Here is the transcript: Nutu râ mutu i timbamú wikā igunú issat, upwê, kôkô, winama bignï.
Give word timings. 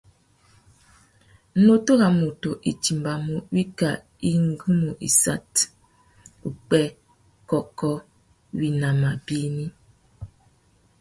Nutu 1.63 1.91
râ 1.99 2.07
mutu 2.19 2.51
i 2.71 2.71
timbamú 2.83 3.35
wikā 3.53 3.89
igunú 4.31 4.89
issat, 5.07 5.51
upwê, 6.47 6.83
kôkô, 7.49 7.91
winama 8.59 9.09
bignï. 9.25 9.65